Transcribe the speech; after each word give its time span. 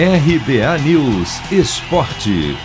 RBA 0.00 0.78
News 0.84 1.40
Esporte. 1.50 2.56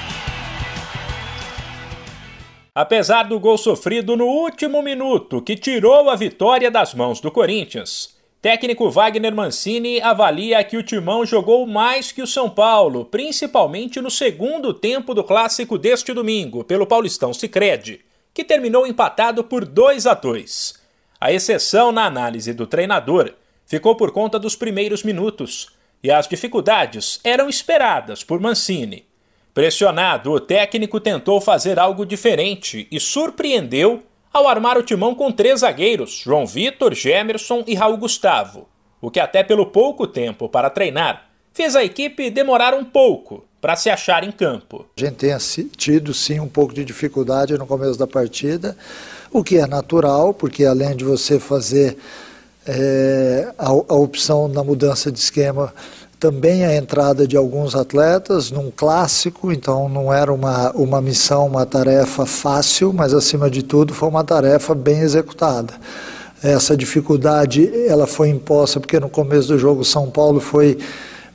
Apesar 2.75 3.23
do 3.23 3.39
gol 3.39 3.57
sofrido 3.57 4.15
no 4.15 4.25
último 4.25 4.83
minuto, 4.83 5.41
que 5.41 5.55
tirou 5.55 6.11
a 6.11 6.15
vitória 6.15 6.69
das 6.69 6.93
mãos 6.93 7.19
do 7.19 7.31
Corinthians, 7.31 8.15
técnico 8.39 8.87
Wagner 8.91 9.33
Mancini 9.33 9.99
avalia 9.99 10.63
que 10.63 10.77
o 10.77 10.83
Timão 10.83 11.25
jogou 11.25 11.65
mais 11.65 12.11
que 12.11 12.21
o 12.21 12.27
São 12.27 12.47
Paulo, 12.47 13.05
principalmente 13.05 13.99
no 13.99 14.11
segundo 14.11 14.71
tempo 14.71 15.15
do 15.15 15.23
clássico 15.23 15.75
deste 15.75 16.13
domingo, 16.13 16.63
pelo 16.63 16.85
Paulistão 16.85 17.33
Sicredi, 17.33 18.01
que 18.31 18.43
terminou 18.43 18.85
empatado 18.85 19.43
por 19.43 19.65
2 19.65 20.05
a 20.05 20.13
2. 20.13 20.75
A 21.19 21.33
exceção 21.33 21.91
na 21.91 22.05
análise 22.05 22.53
do 22.53 22.67
treinador 22.67 23.33
ficou 23.65 23.95
por 23.95 24.11
conta 24.11 24.37
dos 24.37 24.55
primeiros 24.55 25.01
minutos, 25.01 25.72
e 26.03 26.11
as 26.11 26.27
dificuldades 26.27 27.19
eram 27.23 27.47
esperadas 27.47 28.23
por 28.23 28.39
Mancini. 28.39 29.05
Pressionado, 29.53 30.31
o 30.31 30.39
técnico 30.39 30.99
tentou 30.99 31.39
fazer 31.39 31.79
algo 31.79 32.05
diferente 32.05 32.87
e 32.91 32.99
surpreendeu 32.99 34.03
ao 34.33 34.47
armar 34.47 34.77
o 34.77 34.83
timão 34.83 35.13
com 35.13 35.31
três 35.31 35.59
zagueiros, 35.59 36.21
João 36.23 36.45
Vitor, 36.45 36.93
Gemerson 36.93 37.63
e 37.67 37.75
Raul 37.75 37.97
Gustavo, 37.97 38.67
o 38.99 39.11
que 39.11 39.19
até 39.19 39.43
pelo 39.43 39.67
pouco 39.67 40.07
tempo 40.07 40.49
para 40.49 40.71
treinar 40.71 41.29
fez 41.53 41.75
a 41.75 41.83
equipe 41.83 42.31
demorar 42.31 42.73
um 42.73 42.83
pouco 42.83 43.45
para 43.61 43.75
se 43.75 43.89
achar 43.89 44.23
em 44.23 44.31
campo. 44.31 44.87
A 44.97 44.99
gente 44.99 45.15
tem 45.15 45.37
tido 45.77 46.13
sim 46.13 46.39
um 46.39 46.49
pouco 46.49 46.73
de 46.73 46.83
dificuldade 46.83 47.57
no 47.57 47.67
começo 47.67 47.97
da 47.97 48.07
partida, 48.07 48.75
o 49.31 49.43
que 49.43 49.57
é 49.57 49.67
natural, 49.67 50.33
porque 50.33 50.65
além 50.65 50.95
de 50.95 51.05
você 51.05 51.39
fazer 51.39 51.95
é, 52.67 53.47
a, 53.57 53.67
a 53.67 53.95
opção 53.95 54.47
na 54.47 54.63
mudança 54.63 55.11
de 55.11 55.19
esquema 55.19 55.73
também 56.23 56.63
a 56.63 56.73
entrada 56.73 57.27
de 57.27 57.35
alguns 57.35 57.75
atletas 57.75 58.49
num 58.49 58.71
clássico, 58.71 59.51
então 59.51 59.89
não 59.89 60.13
era 60.13 60.31
uma, 60.33 60.71
uma 60.71 61.01
missão, 61.01 61.45
uma 61.47 61.65
tarefa 61.65 62.25
fácil, 62.25 62.93
mas 62.93 63.13
acima 63.13 63.49
de 63.49 63.61
tudo 63.61 63.93
foi 63.93 64.07
uma 64.07 64.23
tarefa 64.23 64.73
bem 64.73 64.99
executada. 64.99 65.73
Essa 66.41 66.77
dificuldade 66.77 67.69
ela 67.87 68.07
foi 68.07 68.29
imposta 68.29 68.79
porque 68.79 69.01
no 69.01 69.09
começo 69.09 69.49
do 69.49 69.59
jogo 69.59 69.83
São 69.83 70.09
Paulo 70.09 70.39
foi 70.39 70.77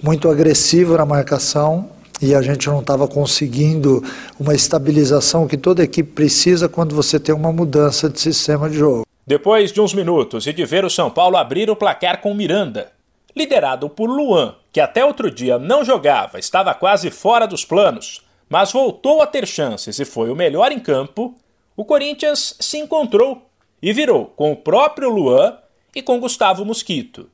muito 0.02 0.26
agressivo 0.30 0.96
na 0.96 1.04
marcação 1.04 1.90
e 2.20 2.34
a 2.34 2.40
gente 2.40 2.66
não 2.68 2.80
estava 2.80 3.06
conseguindo 3.06 4.02
uma 4.40 4.54
estabilização 4.54 5.46
que 5.46 5.58
toda 5.58 5.84
equipe 5.84 6.12
precisa 6.12 6.66
quando 6.66 6.94
você 6.94 7.20
tem 7.20 7.34
uma 7.34 7.52
mudança 7.52 8.08
de 8.08 8.18
sistema 8.18 8.70
de 8.70 8.78
jogo. 8.78 9.07
Depois 9.28 9.70
de 9.70 9.78
uns 9.78 9.92
minutos 9.92 10.46
e 10.46 10.54
de 10.54 10.64
ver 10.64 10.86
o 10.86 10.90
São 10.90 11.10
Paulo 11.10 11.36
abrir 11.36 11.68
o 11.68 11.76
placar 11.76 12.22
com 12.22 12.32
Miranda, 12.32 12.92
liderado 13.36 13.86
por 13.90 14.08
Luan, 14.08 14.54
que 14.72 14.80
até 14.80 15.04
outro 15.04 15.30
dia 15.30 15.58
não 15.58 15.84
jogava, 15.84 16.38
estava 16.38 16.72
quase 16.72 17.10
fora 17.10 17.46
dos 17.46 17.62
planos, 17.62 18.22
mas 18.48 18.72
voltou 18.72 19.20
a 19.20 19.26
ter 19.26 19.46
chances 19.46 19.98
e 19.98 20.06
foi 20.06 20.30
o 20.30 20.34
melhor 20.34 20.72
em 20.72 20.78
campo, 20.80 21.34
o 21.76 21.84
Corinthians 21.84 22.56
se 22.58 22.78
encontrou 22.78 23.42
e 23.82 23.92
virou 23.92 24.32
com 24.34 24.50
o 24.50 24.56
próprio 24.56 25.10
Luan 25.10 25.58
e 25.94 26.00
com 26.00 26.18
Gustavo 26.18 26.64
Mosquito. 26.64 27.28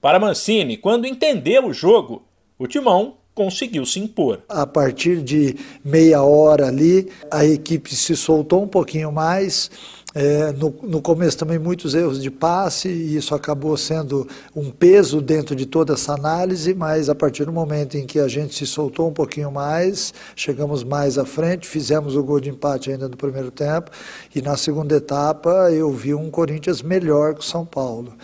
Para 0.00 0.18
Mancini, 0.18 0.76
quando 0.76 1.06
entendeu 1.06 1.66
o 1.66 1.72
jogo, 1.72 2.24
o 2.58 2.66
Timão 2.66 3.18
conseguiu 3.36 3.86
se 3.86 4.00
impor. 4.00 4.40
A 4.48 4.66
partir 4.66 5.22
de 5.22 5.54
meia 5.84 6.22
hora 6.22 6.66
ali, 6.66 7.08
a 7.30 7.44
equipe 7.44 7.94
se 7.94 8.16
soltou 8.16 8.64
um 8.64 8.66
pouquinho 8.66 9.12
mais, 9.12 9.70
é, 10.18 10.50
no, 10.52 10.74
no, 10.82 11.02
começo 11.02 11.36
também 11.36 11.58
muitos 11.58 11.94
erros 11.94 12.22
de 12.22 12.30
passe, 12.30 12.88
e 12.88 13.18
isso 13.18 13.34
acabou 13.34 13.76
sendo 13.76 14.26
um 14.54 14.70
peso 14.70 15.20
dentro 15.20 15.54
de 15.54 15.66
toda 15.66 15.92
essa 15.92 16.14
análise, 16.14 16.72
mas 16.72 17.10
a 17.10 17.14
partir 17.14 17.44
do 17.44 17.52
momento 17.52 17.98
em 17.98 18.06
que 18.06 18.18
a 18.18 18.26
gente 18.26 18.54
se 18.54 18.66
soltou 18.66 19.10
um 19.10 19.12
pouquinho 19.12 19.52
mais, 19.52 20.14
chegamos 20.34 20.82
mais 20.82 21.18
à 21.18 21.26
frente, 21.26 21.68
fizemos 21.68 22.16
o 22.16 22.22
gol 22.22 22.40
de 22.40 22.48
empate 22.48 22.90
ainda 22.90 23.10
no 23.10 23.16
primeiro 23.16 23.50
tempo, 23.50 23.90
e 24.34 24.40
na 24.40 24.56
segunda 24.56 24.96
etapa 24.96 25.70
eu 25.70 25.92
vi 25.92 26.14
um 26.14 26.30
Corinthians 26.30 26.80
melhor 26.80 27.34
que 27.34 27.40
o 27.40 27.44
São 27.44 27.66
Paulo. 27.66 28.14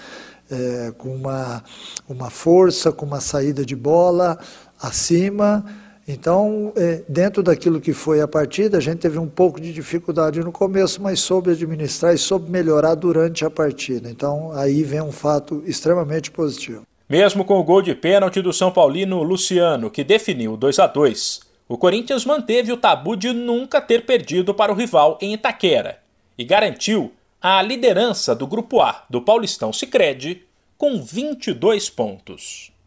É, 0.51 0.93
com 0.97 1.15
uma, 1.15 1.63
uma 2.09 2.31
força, 2.31 2.91
com 2.91 3.05
uma 3.05 3.21
saída 3.21 3.67
de 3.67 3.77
bola 3.77 4.39
acima, 4.81 5.63
então, 6.07 6.73
é, 6.77 7.03
dentro 7.09 7.43
daquilo 7.43 7.81
que 7.81 7.93
foi 7.93 8.21
a 8.21 8.27
partida, 8.27 8.79
a 8.79 8.81
gente 8.81 8.99
teve 8.99 9.19
um 9.19 9.29
pouco 9.29 9.61
de 9.61 9.73
dificuldade 9.73 10.41
no 10.41 10.51
começo, 10.51 11.01
mas 11.01 11.21
soube 11.21 11.51
administrar 11.51 12.13
e 12.13 12.19
soube 12.19 12.51
melhorar 12.51 12.95
durante 12.97 13.45
a 13.45 13.51
partida. 13.51 14.11
Então, 14.11 14.51
aí 14.53 14.83
vem 14.83 15.01
um 15.01 15.13
fato 15.13 15.63
extremamente 15.65 16.31
positivo. 16.31 16.83
Mesmo 17.09 17.45
com 17.45 17.59
o 17.59 17.65
gol 17.65 17.83
de 17.83 17.95
pênalti 17.95 18.41
do 18.41 18.53
São 18.53 18.73
Paulino 18.73 19.23
Luciano, 19.23 19.91
que 19.91 20.03
definiu 20.03 20.57
2 20.57 20.79
a 20.81 20.87
2, 20.87 21.41
o 21.69 21.79
Corinthians 21.79 22.25
manteve 22.25 22.73
o 22.73 22.77
tabu 22.77 23.15
de 23.17 23.33
nunca 23.33 23.81
ter 23.81 24.05
perdido 24.05 24.53
para 24.53 24.73
o 24.73 24.75
rival 24.75 25.19
em 25.21 25.35
Itaquera 25.35 25.99
e 26.37 26.45
garantiu 26.45 27.13
a 27.41 27.63
liderança 27.63 28.35
do 28.35 28.47
Grupo 28.47 28.81
A 28.81 29.05
do 29.09 29.23
Paulistão 29.23 29.73
Sicredi 29.73 30.43
com 30.77 31.03
22 31.03 31.89
pontos. 31.91 32.72